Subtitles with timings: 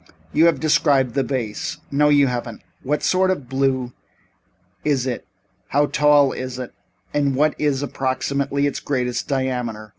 [0.33, 2.63] You have described the vase no you haven't.
[2.81, 3.93] What sort of blue
[4.83, 5.27] is it,
[5.67, 6.73] how tall is it
[7.13, 9.89] and what is, approximately, its greatest diameter?